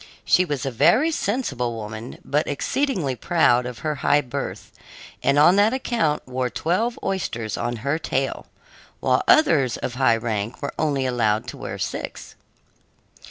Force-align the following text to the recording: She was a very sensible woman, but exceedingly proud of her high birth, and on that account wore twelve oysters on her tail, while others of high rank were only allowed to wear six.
She 0.25 0.45
was 0.45 0.65
a 0.65 0.71
very 0.71 1.11
sensible 1.11 1.75
woman, 1.75 2.17
but 2.25 2.47
exceedingly 2.47 3.15
proud 3.15 3.67
of 3.67 3.79
her 3.85 3.93
high 4.01 4.21
birth, 4.21 4.71
and 5.21 5.37
on 5.37 5.57
that 5.57 5.73
account 5.75 6.27
wore 6.27 6.49
twelve 6.49 6.97
oysters 7.03 7.55
on 7.55 7.75
her 7.85 7.99
tail, 7.99 8.47
while 8.99 9.21
others 9.27 9.77
of 9.77 9.93
high 9.93 10.17
rank 10.17 10.59
were 10.59 10.73
only 10.79 11.05
allowed 11.05 11.45
to 11.49 11.57
wear 11.57 11.77
six. 11.77 12.33